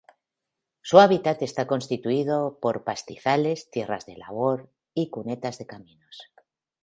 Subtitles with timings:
[0.81, 6.23] Su hábitat está constituido por pastizales, tierras de labor y cunetas de caminos.